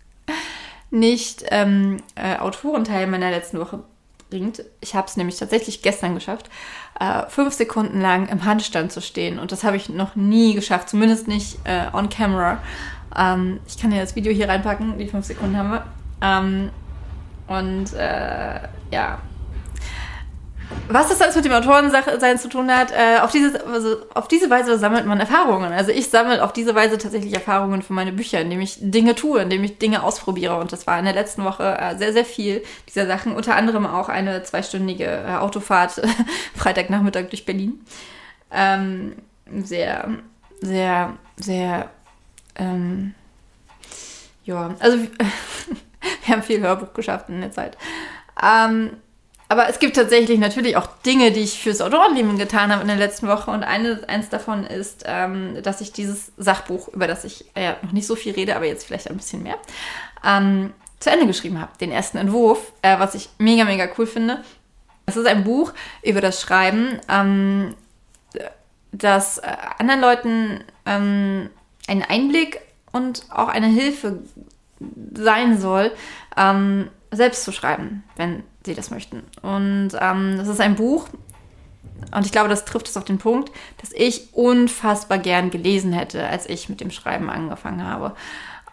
nicht 0.90 1.44
ähm, 1.50 1.98
äh, 2.14 2.36
Autorenteil 2.36 3.06
meiner 3.06 3.30
letzten 3.30 3.58
Woche 3.58 3.82
bringt, 4.30 4.64
ich 4.80 4.94
habe 4.94 5.06
es 5.06 5.16
nämlich 5.16 5.38
tatsächlich 5.38 5.82
gestern 5.82 6.14
geschafft, 6.14 6.50
äh, 7.00 7.28
fünf 7.28 7.54
Sekunden 7.54 8.00
lang 8.00 8.28
im 8.28 8.44
Handstand 8.44 8.92
zu 8.92 9.00
stehen 9.00 9.38
und 9.38 9.52
das 9.52 9.64
habe 9.64 9.76
ich 9.76 9.88
noch 9.88 10.16
nie 10.16 10.54
geschafft, 10.54 10.88
zumindest 10.88 11.28
nicht 11.28 11.58
äh, 11.64 11.86
on 11.92 12.08
camera. 12.08 12.58
Ähm, 13.16 13.60
ich 13.66 13.78
kann 13.78 13.92
ja 13.92 14.00
das 14.00 14.16
Video 14.16 14.32
hier 14.32 14.48
reinpacken, 14.48 14.98
die 14.98 15.08
fünf 15.08 15.26
Sekunden 15.26 15.56
haben 15.56 15.70
wir. 15.70 16.72
Und 17.46 17.92
äh, 17.94 18.60
ja. 18.90 19.18
Was 20.88 21.08
das 21.08 21.20
alles 21.20 21.36
mit 21.36 21.44
dem 21.44 21.52
Autorensein 21.52 22.38
zu 22.38 22.48
tun 22.48 22.70
hat, 22.70 22.90
äh, 22.90 23.18
auf, 23.20 23.30
diese, 23.30 23.66
also 23.66 23.96
auf 24.14 24.28
diese 24.28 24.48
Weise 24.50 24.78
sammelt 24.78 25.06
man 25.06 25.20
Erfahrungen. 25.20 25.72
Also 25.72 25.90
ich 25.90 26.08
sammle 26.08 26.42
auf 26.42 26.52
diese 26.52 26.74
Weise 26.74 26.98
tatsächlich 26.98 27.34
Erfahrungen 27.34 27.82
für 27.82 27.92
meine 27.92 28.12
Bücher, 28.12 28.40
indem 28.40 28.60
ich 28.60 28.78
Dinge 28.80 29.14
tue, 29.14 29.40
indem 29.40 29.62
ich 29.64 29.78
Dinge 29.78 30.02
ausprobiere. 30.02 30.58
Und 30.58 30.72
das 30.72 30.86
war 30.86 30.98
in 30.98 31.04
der 31.04 31.14
letzten 31.14 31.44
Woche 31.44 31.76
äh, 31.78 31.96
sehr, 31.96 32.12
sehr 32.12 32.24
viel 32.24 32.62
dieser 32.88 33.06
Sachen. 33.06 33.34
Unter 33.34 33.56
anderem 33.56 33.86
auch 33.86 34.08
eine 34.08 34.42
zweistündige 34.42 35.04
äh, 35.04 35.36
Autofahrt 35.36 36.02
Freitagnachmittag 36.56 37.28
durch 37.28 37.44
Berlin. 37.44 37.80
Ähm, 38.50 39.16
sehr, 39.62 40.08
sehr, 40.60 41.14
sehr, 41.36 41.90
ähm, 42.56 43.14
ja, 44.44 44.74
also 44.80 44.98
Wir 46.24 46.34
haben 46.34 46.42
viel 46.42 46.60
Hörbuch 46.60 46.92
geschafft 46.94 47.28
in 47.28 47.40
der 47.40 47.52
Zeit. 47.52 47.76
Ähm, 48.42 48.96
aber 49.48 49.68
es 49.68 49.78
gibt 49.78 49.96
tatsächlich 49.96 50.38
natürlich 50.38 50.76
auch 50.76 50.86
Dinge, 51.04 51.30
die 51.30 51.40
ich 51.40 51.60
fürs 51.60 51.80
Autorenleben 51.80 52.38
getan 52.38 52.72
habe 52.72 52.82
in 52.82 52.88
der 52.88 52.96
letzten 52.96 53.28
Woche. 53.28 53.50
Und 53.50 53.62
eine, 53.62 54.00
eins 54.08 54.28
davon 54.28 54.64
ist, 54.64 55.04
ähm, 55.06 55.62
dass 55.62 55.80
ich 55.80 55.92
dieses 55.92 56.32
Sachbuch, 56.36 56.88
über 56.88 57.06
das 57.06 57.24
ich 57.24 57.44
ja 57.56 57.76
noch 57.82 57.92
nicht 57.92 58.06
so 58.06 58.16
viel 58.16 58.32
rede, 58.32 58.56
aber 58.56 58.64
jetzt 58.64 58.86
vielleicht 58.86 59.10
ein 59.10 59.16
bisschen 59.16 59.42
mehr, 59.42 59.56
ähm, 60.24 60.72
zu 60.98 61.10
Ende 61.10 61.26
geschrieben 61.26 61.60
habe. 61.60 61.70
Den 61.80 61.92
ersten 61.92 62.16
Entwurf, 62.16 62.72
äh, 62.82 62.98
was 62.98 63.14
ich 63.14 63.28
mega, 63.38 63.64
mega 63.64 63.86
cool 63.98 64.06
finde. 64.06 64.42
Es 65.06 65.16
ist 65.16 65.26
ein 65.26 65.44
Buch 65.44 65.72
über 66.02 66.22
das 66.22 66.40
Schreiben. 66.40 66.98
Ähm, 67.08 67.74
das 68.92 69.38
äh, 69.38 69.52
anderen 69.78 70.00
Leuten 70.00 70.64
ähm, 70.86 71.50
ein 71.86 72.02
Einblick 72.02 72.60
und 72.92 73.26
auch 73.30 73.48
eine 73.48 73.66
Hilfe 73.66 74.22
sein 75.14 75.58
soll, 75.58 75.92
ähm, 76.36 76.88
selbst 77.10 77.44
zu 77.44 77.52
schreiben, 77.52 78.04
wenn 78.16 78.42
sie 78.64 78.74
das 78.74 78.90
möchten. 78.90 79.22
Und 79.42 79.90
ähm, 80.00 80.34
das 80.38 80.48
ist 80.48 80.60
ein 80.60 80.74
Buch, 80.74 81.08
und 82.12 82.26
ich 82.26 82.32
glaube, 82.32 82.48
das 82.48 82.64
trifft 82.64 82.88
es 82.88 82.96
auf 82.96 83.04
den 83.04 83.18
Punkt, 83.18 83.50
dass 83.80 83.92
ich 83.92 84.34
unfassbar 84.34 85.18
gern 85.18 85.50
gelesen 85.50 85.92
hätte, 85.92 86.26
als 86.26 86.48
ich 86.48 86.68
mit 86.68 86.80
dem 86.80 86.90
Schreiben 86.90 87.30
angefangen 87.30 87.84
habe. 87.84 88.14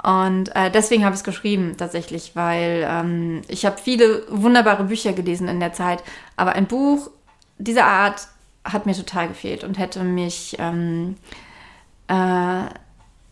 Und 0.03 0.55
äh, 0.55 0.71
deswegen 0.71 1.05
habe 1.05 1.13
ich 1.13 1.19
es 1.19 1.23
geschrieben, 1.23 1.75
tatsächlich, 1.77 2.35
weil 2.35 2.87
ähm, 2.89 3.41
ich 3.47 3.65
habe 3.65 3.77
viele 3.77 4.23
wunderbare 4.29 4.85
Bücher 4.85 5.13
gelesen 5.13 5.47
in 5.47 5.59
der 5.59 5.73
Zeit, 5.73 6.03
aber 6.35 6.53
ein 6.53 6.65
Buch 6.65 7.11
dieser 7.59 7.85
Art 7.85 8.27
hat 8.63 8.85
mir 8.85 8.95
total 8.95 9.27
gefehlt 9.27 9.63
und 9.63 9.77
hätte 9.77 10.03
mich 10.03 10.55
ähm, 10.59 11.17
äh, 12.07 12.63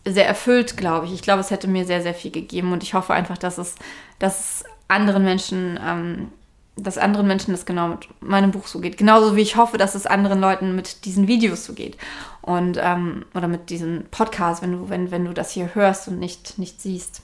sehr 0.06 0.26
erfüllt, 0.26 0.76
glaube 0.76 1.06
ich. 1.06 1.12
Ich 1.12 1.22
glaube, 1.22 1.40
es 1.40 1.50
hätte 1.50 1.68
mir 1.68 1.84
sehr, 1.84 2.02
sehr 2.02 2.14
viel 2.14 2.30
gegeben 2.30 2.72
und 2.72 2.82
ich 2.82 2.94
hoffe 2.94 3.12
einfach, 3.12 3.38
dass 3.38 3.58
es, 3.58 3.74
dass 4.18 4.40
es 4.40 4.64
anderen 4.88 5.24
Menschen, 5.24 5.78
ähm, 5.84 6.28
dass 6.76 6.98
anderen 6.98 7.26
Menschen 7.26 7.52
das 7.52 7.66
genau 7.66 7.88
mit 7.88 8.08
meinem 8.20 8.50
Buch 8.52 8.66
so 8.66 8.80
geht. 8.80 8.96
Genauso 8.96 9.36
wie 9.36 9.42
ich 9.42 9.56
hoffe, 9.56 9.76
dass 9.76 9.94
es 9.94 10.06
anderen 10.06 10.40
Leuten 10.40 10.74
mit 10.74 11.04
diesen 11.04 11.28
Videos 11.28 11.64
so 11.64 11.74
geht. 11.74 11.98
Und, 12.40 12.78
ähm, 12.80 13.26
oder 13.34 13.48
mit 13.48 13.68
diesem 13.68 14.06
Podcast, 14.10 14.62
wenn 14.62 14.72
du, 14.72 14.88
wenn, 14.88 15.10
wenn 15.10 15.26
du 15.26 15.34
das 15.34 15.50
hier 15.50 15.74
hörst 15.74 16.08
und 16.08 16.18
nicht, 16.18 16.58
nicht 16.58 16.80
siehst. 16.80 17.22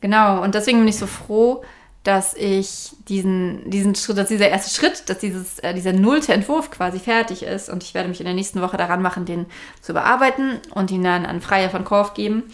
Genau, 0.00 0.42
und 0.42 0.54
deswegen 0.54 0.78
bin 0.78 0.88
ich 0.88 0.98
so 0.98 1.06
froh, 1.06 1.62
dass 2.06 2.34
ich 2.34 2.92
diesen, 3.08 3.68
diesen 3.68 3.96
Schritt, 3.96 4.16
dass 4.18 4.28
dieser 4.28 4.48
erste 4.48 4.72
Schritt, 4.72 5.08
dass 5.08 5.18
dieses, 5.18 5.58
äh, 5.58 5.74
dieser 5.74 5.92
nullte 5.92 6.32
Entwurf 6.32 6.70
quasi 6.70 7.00
fertig 7.00 7.42
ist 7.42 7.68
und 7.68 7.82
ich 7.82 7.94
werde 7.94 8.08
mich 8.08 8.20
in 8.20 8.26
der 8.26 8.34
nächsten 8.34 8.62
Woche 8.62 8.76
daran 8.76 9.02
machen, 9.02 9.24
den 9.24 9.46
zu 9.80 9.90
überarbeiten 9.90 10.60
und 10.72 10.92
ihn 10.92 11.02
dann 11.02 11.26
an 11.26 11.40
Freier 11.40 11.68
von 11.68 11.84
Korf 11.84 12.14
geben 12.14 12.44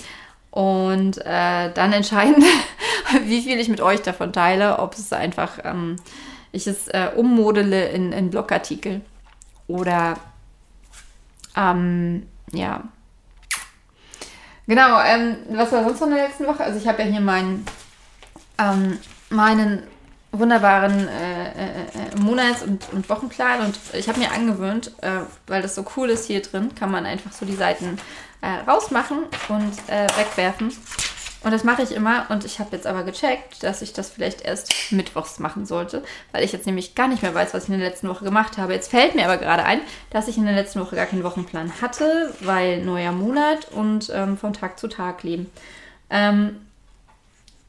und 0.50 1.18
äh, 1.18 1.70
dann 1.70 1.92
entscheiden, 1.92 2.42
wie 3.24 3.42
viel 3.42 3.60
ich 3.60 3.68
mit 3.68 3.82
euch 3.82 4.00
davon 4.00 4.32
teile, 4.32 4.78
ob 4.78 4.94
es 4.94 5.12
einfach 5.12 5.58
ähm, 5.64 5.96
ich 6.50 6.66
es 6.66 6.88
äh, 6.88 7.10
ummodele 7.14 7.88
in, 7.88 8.12
in 8.12 8.30
Blogartikel 8.30 9.02
oder 9.66 10.16
ähm, 11.56 12.26
ja. 12.52 12.84
Genau, 14.66 14.98
ähm, 15.02 15.36
was 15.50 15.72
war 15.72 15.84
sonst 15.84 16.00
in 16.00 16.10
der 16.10 16.28
letzten 16.28 16.46
Woche? 16.46 16.64
Also 16.64 16.78
ich 16.78 16.86
habe 16.86 17.02
ja 17.02 17.08
hier 17.08 17.20
meinen 17.20 17.66
ähm, 18.58 18.98
meinen 19.32 19.82
wunderbaren 20.32 21.08
äh, 21.08 21.48
äh, 21.48 21.50
äh, 21.50 22.20
Monats- 22.20 22.62
und, 22.62 22.90
und, 22.92 23.08
Wochenplan 23.10 23.60
und 23.66 23.78
ich 23.92 24.08
habe 24.08 24.18
mir 24.18 24.32
angewöhnt, 24.32 24.92
äh, 25.02 25.20
weil 25.46 25.60
das 25.60 25.74
so 25.74 25.84
cool 25.96 26.08
ist 26.08 26.26
hier 26.26 26.40
drin, 26.40 26.74
kann 26.74 26.90
man 26.90 27.04
einfach 27.04 27.32
so 27.32 27.44
die 27.44 27.54
Seiten 27.54 27.98
äh, 28.40 28.68
rausmachen 28.68 29.24
und 29.48 29.72
äh, 29.88 30.06
wegwerfen. 30.16 30.72
Und 31.44 31.50
das 31.50 31.64
mache 31.64 31.82
ich 31.82 31.92
immer 31.92 32.26
und 32.30 32.44
ich 32.44 32.60
habe 32.60 32.76
jetzt 32.76 32.86
aber 32.86 33.02
gecheckt, 33.02 33.62
dass 33.62 33.82
ich 33.82 33.92
das 33.92 34.10
vielleicht 34.10 34.42
erst 34.42 34.72
mittwochs 34.90 35.38
machen 35.38 35.66
sollte, 35.66 36.02
weil 36.30 36.44
ich 36.44 36.52
jetzt 36.52 36.66
nämlich 36.66 36.94
gar 36.94 37.08
nicht 37.08 37.22
mehr 37.22 37.34
weiß, 37.34 37.52
was 37.52 37.64
ich 37.64 37.70
in 37.70 37.80
der 37.80 37.88
letzten 37.88 38.08
Woche 38.08 38.24
gemacht 38.24 38.58
habe. 38.58 38.72
Jetzt 38.72 38.90
fällt 38.90 39.14
mir 39.14 39.24
aber 39.24 39.38
gerade 39.38 39.64
ein, 39.64 39.80
dass 40.10 40.28
ich 40.28 40.38
in 40.38 40.44
der 40.44 40.54
letzten 40.54 40.80
Woche 40.80 40.96
gar 40.96 41.06
keinen 41.06 41.24
Wochenplan 41.24 41.82
hatte, 41.82 42.32
weil 42.40 42.82
neuer 42.82 43.12
Monat 43.12 43.70
und 43.72 44.10
ähm, 44.14 44.38
von 44.38 44.52
Tag 44.52 44.78
zu 44.78 44.88
Tag 44.88 45.24
leben. 45.24 45.50
Ähm, 46.10 46.60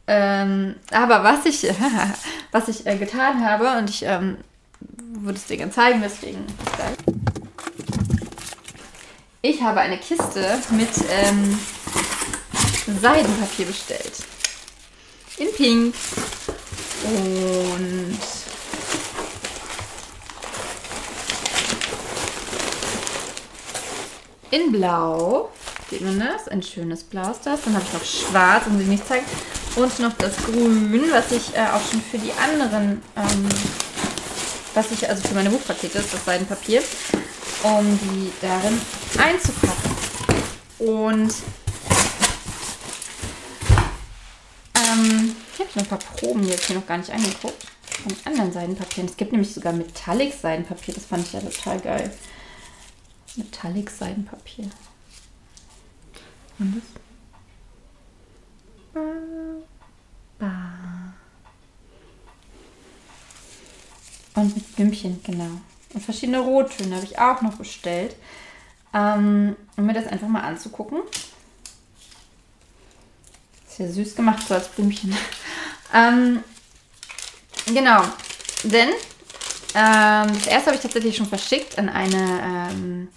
ähm, 0.08 0.76
aber 0.92 1.24
was 1.24 1.46
ich, 1.46 1.68
was 2.52 2.68
ich 2.68 2.86
äh, 2.86 2.98
getan 2.98 3.46
habe, 3.46 3.78
und 3.78 3.90
ich 3.90 4.04
ähm, 4.04 4.38
würde 5.20 5.38
es 5.38 5.46
dir 5.46 5.58
gerne 5.58 5.72
zeigen, 5.72 6.02
deswegen 6.04 6.46
Ich 9.42 9.62
habe 9.62 9.82
eine 9.82 9.98
Kiste 9.98 10.58
mit 10.72 10.90
ähm, 11.10 11.60
Seidenpapier 13.02 13.66
bestellt. 13.66 14.14
In 15.38 15.54
Pink. 15.54 15.96
Und 17.04 18.18
in 24.52 24.72
Blau. 24.72 25.50
Sieht 25.90 26.02
man 26.02 26.20
das? 26.20 26.48
Ein 26.48 26.64
schönes 26.64 27.04
Blau 27.04 27.32
ist 27.32 27.42
das. 27.46 27.64
Dann 27.64 27.74
habe 27.74 27.84
ich 27.86 27.94
noch 27.94 28.06
Schwarz, 28.06 28.66
um 28.68 28.78
sie 28.78 28.86
nicht 28.86 29.06
zeigen. 29.06 29.26
Und 29.76 30.00
noch 30.00 30.14
das 30.14 30.36
Grün, 30.38 31.12
was 31.12 31.32
ich 31.32 31.56
äh, 31.56 31.62
auch 31.62 31.82
schon 31.90 32.02
für 32.02 32.20
die 32.20 32.32
anderen, 32.34 33.02
ähm, 33.16 33.50
was 34.76 34.92
ich, 34.92 35.10
also 35.10 35.28
für 35.28 35.34
meine 35.34 35.50
Buchpakete 35.50 35.98
ist, 35.98 36.14
das 36.14 36.24
Seidenpapier, 36.26 36.84
um 37.64 38.00
die 38.00 38.32
darin 38.40 38.80
einzupacken. 39.18 39.92
Und 40.78 41.34
ähm, 44.76 45.36
ich 45.54 45.60
habe 45.60 45.70
noch 45.74 45.84
ein 45.84 45.86
paar 45.88 45.98
Proben 45.98 46.48
jetzt 46.48 46.66
hier 46.66 46.76
noch 46.76 46.86
gar 46.86 47.00
nicht 47.00 47.12
angeguckt. 47.12 47.66
Von 48.04 48.16
anderen 48.26 48.52
Seidenpapieren. 48.54 49.10
Es 49.10 49.18
gibt 49.18 49.32
nämlich 49.32 49.54
sogar 49.54 49.74
Metallic-Seidenpapier. 49.74 50.94
Das 50.94 51.06
fand 51.06 51.26
ich 51.26 51.34
ja 51.34 51.40
total 51.40 51.80
geil. 51.80 52.14
Metallic-Seidenpapier. 53.38 54.70
Und 56.60 56.76
das 56.76 57.02
Und 64.36 64.56
mit 64.56 64.76
Bümmchen, 64.76 65.22
genau. 65.24 65.62
Und 65.94 66.04
verschiedene 66.04 66.40
Rottöne 66.40 66.96
habe 66.96 67.06
ich 67.06 67.20
auch 67.20 67.42
noch 67.42 67.56
bestellt. 67.56 68.16
Ähm, 68.94 69.56
um 69.76 69.86
mir 69.86 69.94
das 69.94 70.08
einfach 70.08 70.28
mal 70.28 70.42
anzugucken. 70.42 71.00
Ist 73.68 73.80
ja 73.80 73.88
süß 73.88 74.16
gemacht, 74.16 74.48
so 74.48 74.54
als 74.54 74.68
Blümchen. 74.70 75.16
ähm, 75.94 76.44
genau. 77.66 78.04
Denn 78.64 78.90
ähm, 79.76 80.34
das 80.34 80.48
erste 80.48 80.68
habe 80.68 80.76
ich 80.76 80.82
tatsächlich 80.82 81.18
schon 81.18 81.26
verschickt 81.28 81.78
an 81.80 81.90
eine 81.90 82.70
ähm, 82.72 83.08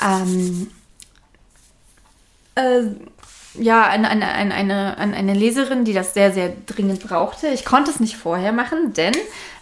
ähm, 0.00 0.70
äh, 2.54 2.82
ja, 3.54 3.84
an, 3.84 4.04
an, 4.04 4.22
an, 4.22 4.52
eine, 4.52 4.98
an 4.98 5.14
eine 5.14 5.34
Leserin, 5.34 5.84
die 5.84 5.92
das 5.92 6.14
sehr, 6.14 6.32
sehr 6.32 6.52
dringend 6.66 7.06
brauchte. 7.06 7.48
Ich 7.48 7.64
konnte 7.64 7.90
es 7.90 8.00
nicht 8.00 8.16
vorher 8.16 8.52
machen, 8.52 8.92
denn 8.94 9.14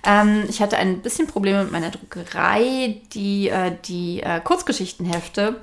ähm, 0.04 0.44
ich 0.48 0.60
hatte 0.60 0.76
ein 0.76 1.00
bisschen 1.00 1.26
Probleme 1.26 1.62
mit 1.64 1.72
meiner 1.72 1.90
Druckerei, 1.90 3.00
die 3.12 3.48
äh, 3.48 3.72
die 3.84 4.22
äh, 4.22 4.40
Kurzgeschichtenhefte 4.40 5.60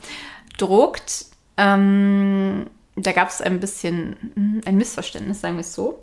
druckt. 0.58 1.26
Ähm, 1.58 2.68
da 2.96 3.12
gab 3.12 3.30
es 3.30 3.42
ein 3.42 3.60
bisschen 3.60 4.16
hm, 4.36 4.62
ein 4.66 4.78
Missverständnis, 4.78 5.42
sagen 5.42 5.56
wir 5.56 5.62
es 5.62 5.74
so. 5.74 6.02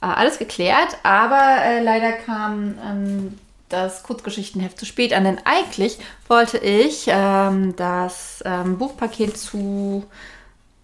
Äh, 0.00 0.06
alles 0.06 0.38
geklärt, 0.38 0.96
aber 1.02 1.62
äh, 1.64 1.82
leider 1.82 2.12
kam 2.12 2.78
ähm, 2.84 3.38
das 3.68 4.02
Kurzgeschichtenheft 4.02 4.78
zu 4.78 4.86
spät 4.86 5.12
an, 5.12 5.24
denn 5.24 5.40
eigentlich 5.44 5.98
wollte 6.26 6.58
ich 6.58 7.06
ähm, 7.08 7.76
das 7.76 8.42
ähm, 8.46 8.78
Buchpaket 8.78 9.36
zu 9.36 10.04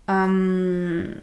ähm, 0.08 1.20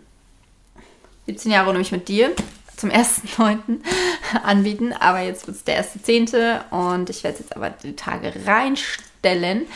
17 1.28 1.52
Jahre 1.52 1.72
nämlich 1.72 1.92
mit 1.92 2.08
dir 2.08 2.32
zum 2.76 2.90
1.9. 2.90 3.60
anbieten, 4.44 4.94
aber 4.94 5.20
jetzt 5.22 5.48
wird 5.48 5.58
es 5.58 5.64
der 5.64 5.84
1.10. 5.84 6.70
und 6.72 7.10
ich 7.10 7.24
werde 7.24 7.36
es 7.36 7.44
jetzt 7.44 7.56
aber 7.56 7.70
die 7.70 7.96
Tage 7.96 8.34
reinstellen 8.46 9.68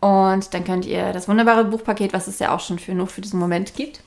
und 0.00 0.52
dann 0.52 0.64
könnt 0.64 0.84
ihr 0.84 1.12
das 1.12 1.28
wunderbare 1.28 1.64
Buchpaket, 1.64 2.12
was 2.12 2.26
es 2.26 2.40
ja 2.40 2.54
auch 2.54 2.60
schon 2.60 2.78
für 2.78 2.92
nur 2.92 3.06
für 3.06 3.20
diesen 3.20 3.38
Moment 3.38 3.74
gibt, 3.74 4.01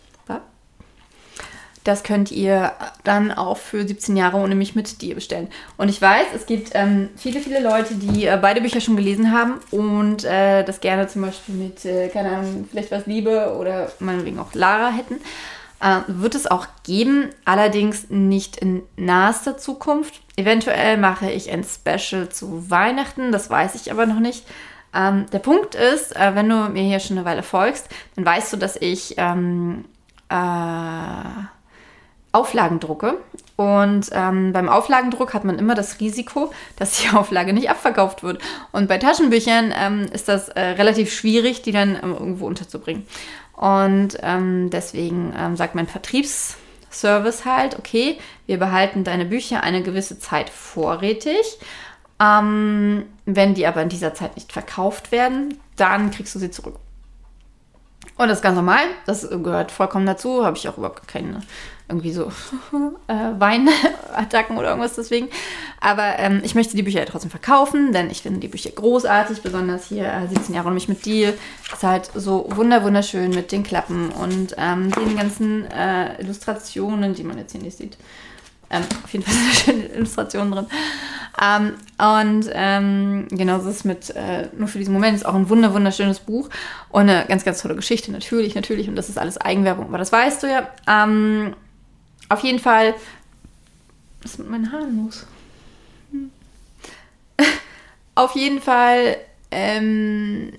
das 1.86 2.04
könnt 2.04 2.32
ihr 2.32 2.74
dann 3.04 3.32
auch 3.32 3.58
für 3.58 3.88
17 3.88 4.18
Jahre 4.18 4.38
ohne 4.38 4.56
mich 4.56 4.75
mit 4.75 5.01
dir 5.01 5.15
bestellen. 5.15 5.48
Und 5.77 5.88
ich 5.88 6.01
weiß, 6.01 6.25
es 6.36 6.48
gibt 6.48 6.72
ähm, 6.74 7.10
viele, 7.15 7.39
viele 7.39 7.62
Leute, 7.62 7.94
die 7.94 8.25
äh, 8.25 8.38
beide 8.42 8.60
Bücher 8.60 8.82
schon 8.82 8.98
gelesen 8.98 9.32
haben 9.32 9.60
und 9.72 10.25
äh, 10.25 10.63
das 10.63 10.82
gerne 10.82 11.08
zum 11.08 11.22
Beispiel 11.22 11.56
mit, 11.56 11.86
äh, 11.86 12.10
keine 12.10 12.30
Ahnung, 12.30 12.68
vielleicht 12.70 12.92
was 12.92 13.06
Liebe 13.06 13.56
oder 13.60 13.92
meinetwegen 14.00 14.39
auch 14.39 14.54
Lara 14.56 14.89
hätten. 14.89 15.15
Äh, 15.80 16.00
wird 16.08 16.34
es 16.34 16.48
auch 16.48 16.65
geben, 16.84 17.30
allerdings 17.46 18.10
nicht 18.10 18.58
in 18.58 18.82
nahester 18.98 19.56
Zukunft. 19.58 20.22
Eventuell 20.38 20.98
mache 20.98 21.30
ich 21.30 21.51
ein 21.51 21.63
Special 21.63 22.30
zu 22.30 22.72
Weihnachten, 22.72 23.32
das 23.32 23.51
weiß 23.51 23.75
ich 23.75 23.92
aber 23.92 24.08
noch 24.08 24.20
nicht. 24.20 24.44
Ähm, 24.96 25.27
der 25.32 25.39
Punkt 25.39 25.75
ist, 25.75 26.15
äh, 26.15 26.34
wenn 26.34 26.50
du 26.50 26.70
mir 26.70 26.82
hier 26.82 27.00
schon 27.00 27.18
eine 27.18 27.27
Weile 27.27 27.44
folgst, 27.44 27.89
dann 28.15 28.25
weißt 28.25 28.54
du, 28.54 28.58
dass 28.58 28.75
ich 28.75 29.15
ähm, 29.18 29.86
äh, 30.30 30.36
Auflagen 32.36 32.80
drucke. 32.80 33.18
Und 33.56 34.10
ähm, 34.12 34.51
beim 34.51 34.68
Auflagendruck 34.68 35.34
hat 35.34 35.46
man 35.46 35.58
immer 35.58 35.75
das 35.75 36.00
Risiko, 36.01 36.51
dass 36.75 37.00
die 37.00 37.10
Auflage 37.15 37.54
nicht 37.54 37.70
abverkauft 37.70 38.22
wird. 38.22 38.42
Und 38.72 38.88
bei 38.88 38.98
Taschenbüchern 38.98 39.74
ähm, 39.75 40.06
ist 40.12 40.27
das 40.27 40.50
äh, 40.50 40.62
relativ 40.62 41.13
schwierig, 41.13 41.62
die 41.62 41.72
dann 41.72 41.96
ähm, 41.96 42.13
irgendwo 42.13 42.48
unterzubringen. 42.48 43.08
Und 43.54 44.18
ähm, 44.22 44.70
deswegen 44.70 45.34
ähm, 45.38 45.56
sagt 45.56 45.75
mein 45.75 45.88
Vertriebsservice 45.88 47.46
halt, 47.46 47.80
okay, 47.80 48.20
wir 48.46 48.60
behalten 48.60 49.06
deine 49.06 49.25
Bücher 49.25 49.63
eine 49.63 49.82
gewisse 49.82 50.20
Zeit 50.20 50.50
vorrätig. 50.50 51.58
Ähm, 52.20 53.06
wenn 53.25 53.54
die 53.54 53.68
aber 53.68 53.82
in 53.82 53.89
dieser 53.89 54.13
Zeit 54.13 54.36
nicht 54.36 54.51
verkauft 54.51 55.13
werden, 55.13 55.60
dann 55.77 56.12
kriegst 56.12 56.36
du 56.36 56.39
sie 56.39 56.51
zurück. 56.51 56.75
Und 58.18 58.30
das 58.30 58.39
ist 58.39 58.44
ganz 58.44 58.56
normal, 58.56 58.84
das 59.06 59.27
gehört 59.30 59.72
vollkommen 59.72 60.06
dazu, 60.06 60.46
habe 60.46 60.56
ich 60.58 60.70
auch 60.70 60.77
überhaupt 60.77 61.08
keine 61.08 61.42
irgendwie 61.88 62.12
so 62.12 62.32
äh, 63.08 63.39
Weinattacken 63.39 64.58
oder 64.58 64.70
irgendwas 64.70 64.96
deswegen. 64.96 65.27
Aber 65.80 66.18
ähm, 66.18 66.42
ich 66.44 66.56
möchte 66.56 66.75
die 66.75 66.84
Bücher 66.84 67.00
ja 67.00 67.06
trotzdem 67.06 67.30
verkaufen, 67.30 67.94
denn 67.94 68.10
ich 68.10 68.22
finde 68.22 68.39
die 68.39 68.48
Bücher 68.48 68.72
großartig, 68.72 69.42
besonders 69.42 69.86
hier 69.86 70.12
äh, 70.12 70.27
17 70.27 70.56
Jahre 70.56 70.70
und 70.70 70.74
mich 70.74 70.89
mit 70.89 71.06
Deal. 71.06 71.34
Ist 71.72 71.84
halt 71.84 72.10
so 72.15 72.48
wunder 72.56 72.84
wunderschön 72.84 73.30
mit 73.32 73.51
den 73.51 73.63
Klappen 73.63 74.10
und 74.10 74.56
ähm, 74.58 74.92
den 74.92 75.15
ganzen 75.15 75.70
äh, 75.70 76.20
Illustrationen, 76.22 77.13
die 77.13 77.24
man 77.24 77.38
jetzt 77.38 77.51
hier 77.51 77.62
nicht 77.62 77.77
sieht. 77.77 77.98
Ähm, 78.72 78.84
auf 79.04 79.13
jeden 79.13 79.24
Fall 79.24 79.34
sind 79.54 79.56
schöne 79.56 79.86
Illustrationen 79.96 80.51
drin. 80.51 80.68
Ähm, 81.42 81.74
und 81.98 82.50
ähm, 82.54 83.27
genau, 83.30 83.58
das 83.58 83.68
ist 83.68 83.86
mit, 83.86 84.10
äh, 84.15 84.48
nur 84.58 84.68
für 84.68 84.80
diesen 84.80 84.94
Moment, 84.94 85.15
ist 85.15 85.25
auch 85.25 85.36
ein 85.36 85.50
wunder, 85.50 85.74
wunderschönes 85.74 86.20
Buch 86.20 86.50
und 86.89 87.01
eine 87.01 87.25
ganz, 87.27 87.44
ganz 87.44 87.62
tolle 87.62 87.75
Geschichte, 87.75 88.12
natürlich, 88.12 88.56
natürlich. 88.56 88.88
Und 88.88 88.96
das 88.96 89.10
ist 89.10 89.18
alles 89.20 89.38
Eigenwerbung, 89.38 89.88
aber 89.88 89.98
das 89.98 90.12
weißt 90.12 90.44
du 90.44 90.48
ja. 90.48 90.68
Ähm, 90.88 91.54
auf 92.29 92.44
jeden 92.44 92.60
Fall. 92.60 92.96
Was 94.22 94.32
ist 94.32 94.39
mit 94.39 94.50
meinen 94.50 94.72
Haaren 94.72 95.03
los? 95.03 95.25
Hm. 96.12 96.32
Auf 98.15 98.36
jeden 98.36 98.62
Fall. 98.62 99.17
Ähm, 99.51 100.53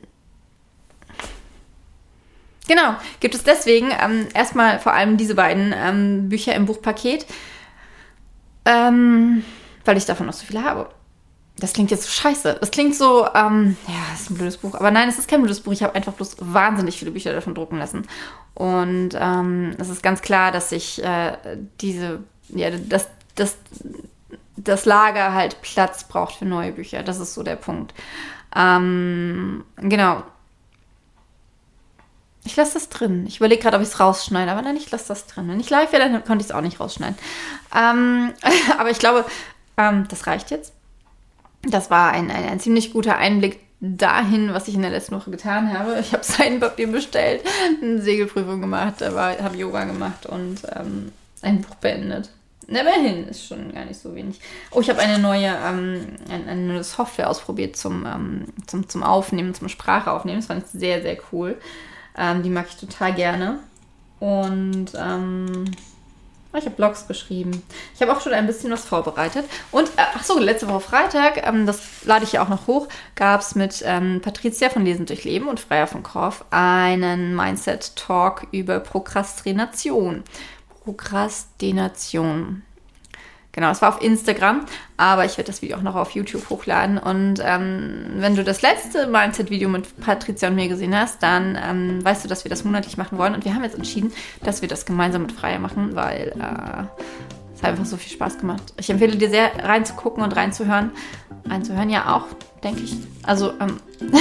genau, 2.69 2.95
gibt 3.21 3.35
es 3.35 3.43
deswegen 3.43 3.91
ähm, 3.91 4.29
erstmal 4.35 4.79
vor 4.79 4.93
allem 4.93 5.17
diese 5.17 5.35
beiden 5.35 5.75
ähm, 5.77 6.29
Bücher 6.29 6.55
im 6.55 6.67
Buchpaket, 6.67 7.27
ähm, 8.65 9.45
weil 9.85 9.97
ich 9.97 10.07
davon 10.07 10.27
noch 10.27 10.35
so 10.35 10.47
viele 10.47 10.63
habe. 10.63 10.89
Das 11.59 11.73
klingt 11.73 11.91
jetzt 11.91 12.05
so 12.05 12.11
scheiße. 12.11 12.59
Das 12.61 12.71
klingt 12.71 12.95
so, 12.95 13.27
ähm, 13.35 13.77
ja, 13.89 14.15
ist 14.15 14.31
ein 14.31 14.35
blödes 14.35 14.59
Buch. 14.59 14.75
Aber 14.75 14.91
nein, 14.91 15.09
es 15.09 15.19
ist 15.19 15.29
kein 15.29 15.41
blödes 15.41 15.61
Buch. 15.61 15.73
Ich 15.73 15.83
habe 15.83 15.95
einfach 15.95 16.13
bloß 16.13 16.37
wahnsinnig 16.41 16.99
viele 16.99 17.13
Bücher 17.13 17.33
davon 17.33 17.55
drucken 17.55 17.79
lassen. 17.79 18.07
Und 18.55 19.11
ähm, 19.15 19.75
es 19.79 19.89
ist 19.89 20.03
ganz 20.03 20.21
klar, 20.21 20.53
dass 20.53 20.71
ich 20.73 21.03
äh, 21.03 21.37
diese, 21.81 22.21
ja, 22.49 22.71
das, 22.71 23.09
das, 23.37 23.57
das 24.57 24.85
Lager 24.85 25.33
halt 25.33 25.63
Platz 25.63 26.05
braucht 26.05 26.37
für 26.37 26.45
neue 26.45 26.73
Bücher. 26.73 27.03
Das 27.03 27.21
ist 27.21 27.33
so 27.33 27.43
der 27.43 27.57
Punkt. 27.57 27.95
Ähm, 28.55 29.65
genau. 29.77 30.23
Ich 32.45 32.55
lasse 32.55 32.75
das 32.75 32.91
drin. 32.91 33.25
Ich 33.27 33.39
überlege 33.39 33.63
gerade, 33.63 33.77
ob 33.77 33.83
ich 33.83 33.89
es 33.89 33.99
rausschneide, 33.99 34.53
aber 34.53 34.63
nein, 34.63 34.77
ich 34.77 34.91
lasse 34.91 35.09
das 35.09 35.27
drin. 35.27 35.49
Wenn 35.49 35.59
ich 35.59 35.71
live 35.71 35.91
wäre, 35.93 36.09
dann 36.09 36.25
konnte 36.25 36.43
ich 36.43 36.51
es 36.51 36.55
auch 36.55 36.61
nicht 36.61 36.81
rausschneiden. 36.81 37.17
Ähm, 37.75 38.35
aber 38.79 38.91
ich 38.91 38.99
glaube, 38.99 39.25
ähm, 39.77 40.07
das 40.09 40.27
reicht 40.27 40.51
jetzt. 40.51 40.76
Das 41.71 41.91
war 41.91 42.13
ein, 42.13 42.31
ein, 42.31 42.45
ein, 42.45 42.61
ziemlich 42.61 42.93
guter 42.93 43.17
Einblick 43.17 43.61
dahin, 43.81 44.53
was 44.55 44.69
ich 44.69 44.75
in 44.75 44.83
der 44.83 44.91
letzten 44.91 45.17
Woche 45.17 45.31
getan 45.31 45.77
habe. 45.77 45.99
Ich 46.01 46.13
habe 46.13 46.25
Seidenpapier 46.25 46.91
bestellt, 46.91 47.43
eine 47.83 48.01
Segelprüfung 48.01 48.61
gemacht, 48.61 49.03
habe 49.03 49.57
Yoga 49.57 49.85
gemacht 49.85 50.27
und 50.27 50.59
ähm, 50.75 51.13
ein 51.43 51.61
Buch 51.61 51.75
beendet. 51.77 52.31
Immerhin 52.69 53.29
ist 53.29 53.47
schon 53.47 53.73
gar 53.73 53.85
nicht 53.85 54.01
so 54.01 54.15
wenig. 54.15 54.41
Oh, 54.73 54.81
ich 54.81 54.91
habe 54.91 54.99
eine 54.99 55.19
neue 55.19 55.47
ähm, 55.47 56.17
eine, 56.29 56.51
eine 56.51 56.85
Software 56.85 57.31
ausprobiert 57.31 57.77
zum, 57.77 58.05
ähm, 58.07 58.47
zum, 58.67 58.89
zum 58.89 59.05
Aufnehmen, 59.05 59.55
zum 59.55 59.69
Sprache 59.69 60.11
aufnehmen. 60.11 60.39
Das 60.39 60.47
fand 60.47 60.65
ich 60.65 60.71
sehr, 60.71 61.01
sehr 61.01 61.17
cool. 61.31 61.59
Ähm, 62.19 62.43
die 62.43 62.51
mag 62.51 62.67
ich 62.69 62.77
total 62.77 63.15
gerne. 63.15 63.61
Und 64.19 64.87
ähm, 64.99 65.67
ich 66.59 66.67
habe 66.67 66.77
Blogs 66.77 67.07
geschrieben. 67.07 67.63
Ich 67.95 68.03
habe 68.03 68.13
auch 68.13 68.21
schon 68.21 68.33
ein 68.33 68.47
bisschen 68.47 68.71
was 68.71 68.85
vorbereitet. 68.85 69.47
Und, 69.71 69.89
äh, 69.91 70.05
ach 70.15 70.25
so, 70.25 70.39
letzte 70.39 70.69
Woche 70.69 70.81
Freitag, 70.81 71.47
ähm, 71.47 71.67
das 71.67 72.05
lade 72.05 72.25
ich 72.25 72.33
ja 72.33 72.43
auch 72.43 72.49
noch 72.49 72.67
hoch, 72.67 72.89
gab 73.15 73.41
es 73.41 73.55
mit 73.55 73.83
ähm, 73.87 74.21
Patricia 74.23 74.69
von 74.69 74.85
Lesen 74.85 75.07
durch 75.07 75.25
Leben 75.25 75.49
und 75.49 75.61
Freier 75.61 75.87
von 75.87 76.03
Korf 76.03 76.45
einen 76.51 77.35
Mindset-Talk 77.35 78.49
über 78.51 78.81
Prokrastination. 78.81 80.25
Prokrastination. 80.85 82.66
Genau, 83.57 83.71
es 83.71 83.81
war 83.81 83.89
auf 83.89 84.03
Instagram, 84.03 84.67
aber 84.99 85.25
ich 85.25 85.39
werde 85.39 85.51
das 85.51 85.63
Video 85.63 85.79
auch 85.79 85.83
noch 85.83 85.95
auf 85.95 86.11
YouTube 86.11 86.51
hochladen. 86.51 86.99
Und 86.99 87.41
ähm, 87.43 88.05
wenn 88.17 88.37
du 88.37 88.45
das 88.45 88.61
letzte 88.61 89.07
Mindset-Video 89.07 89.71
mit 89.71 89.99
Patricia 89.99 90.51
und 90.51 90.57
mir 90.57 90.69
gesehen 90.69 90.95
hast, 90.95 91.23
dann 91.23 91.59
ähm, 91.61 92.05
weißt 92.05 92.23
du, 92.23 92.29
dass 92.29 92.45
wir 92.45 92.51
das 92.51 92.65
monatlich 92.65 92.99
machen 92.99 93.17
wollen. 93.17 93.35
Und 93.35 93.47
wir 93.47 93.55
haben 93.55 93.65
jetzt 93.65 93.75
entschieden, 93.75 94.13
dass 94.43 94.61
wir 94.61 94.69
das 94.69 94.85
gemeinsam 94.85 95.23
mit 95.23 95.33
Freier 95.33 95.59
machen, 95.59 95.97
weil 95.97 96.35
äh, 96.39 97.03
es 97.55 97.63
hat 97.63 97.71
einfach 97.71 97.87
so 97.87 97.97
viel 97.97 98.13
Spaß 98.13 98.37
gemacht. 98.37 98.75
Ich 98.77 98.91
empfehle 98.91 99.17
dir 99.17 99.31
sehr 99.31 99.51
reinzugucken 99.65 100.23
und 100.23 100.37
reinzuhören. 100.37 100.91
Reinzuhören 101.49 101.89
ja 101.89 102.15
auch, 102.15 102.27
denke 102.67 102.83
ich. 102.83 102.97
Also 103.23 103.53
ähm, 103.61 103.81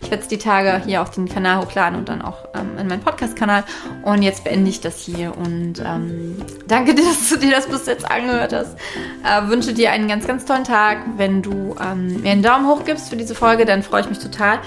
ich 0.00 0.10
werde 0.10 0.22
es 0.22 0.28
die 0.28 0.38
Tage 0.38 0.82
hier 0.84 1.02
auf 1.02 1.10
den 1.10 1.28
Kanal 1.28 1.62
hochladen 1.62 1.98
und 1.98 2.08
dann 2.08 2.22
auch 2.22 2.44
ähm, 2.54 2.78
in 2.78 2.86
meinen 2.86 3.00
Podcast-Kanal. 3.00 3.64
Und 4.02 4.22
jetzt 4.22 4.44
beende 4.44 4.70
ich 4.70 4.80
das 4.80 5.00
hier 5.00 5.36
und 5.36 5.82
ähm, 5.84 6.36
danke 6.68 6.94
dir, 6.94 7.04
dass 7.08 7.28
du 7.28 7.36
dir 7.36 7.50
das 7.50 7.66
bis 7.66 7.86
jetzt 7.86 8.08
angehört 8.10 8.52
hast. 8.52 8.76
Äh, 9.24 9.48
wünsche 9.48 9.72
dir 9.72 9.90
einen 9.90 10.08
ganz, 10.08 10.26
ganz 10.26 10.44
tollen 10.44 10.64
Tag. 10.64 10.98
Wenn 11.16 11.42
du 11.42 11.74
ähm, 11.80 12.20
mir 12.22 12.32
einen 12.32 12.42
Daumen 12.42 12.66
hoch 12.66 12.84
gibst 12.84 13.08
für 13.08 13.16
diese 13.16 13.34
Folge, 13.34 13.64
dann 13.64 13.82
freue 13.82 14.02
ich 14.02 14.08
mich 14.08 14.18
total. 14.18 14.60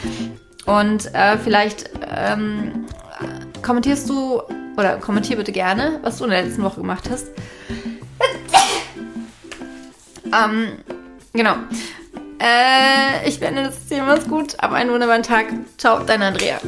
Und 0.65 1.13
äh, 1.13 1.38
vielleicht 1.38 1.91
ähm, 2.13 2.86
kommentierst 3.62 4.10
du 4.10 4.41
oder 4.76 4.97
kommentier 4.97 5.38
bitte 5.38 5.52
gerne, 5.52 6.00
was 6.04 6.17
du 6.17 6.26
in 6.26 6.32
der 6.32 6.43
letzten 6.43 6.63
Woche 6.63 6.82
gemacht 6.82 7.10
hast. 7.10 7.28
ähm, 10.26 10.73
genau. 11.34 11.56
Äh, 12.39 13.28
ich 13.28 13.39
beende 13.39 13.63
das 13.63 13.86
Thema. 13.88 14.15
Mach's 14.15 14.28
gut. 14.28 14.56
Aber 14.60 14.76
einen 14.76 14.91
wunderbaren 14.91 15.23
Tag. 15.23 15.47
Ciao, 15.78 16.00
dein 16.00 16.21
Andrea. 16.21 16.60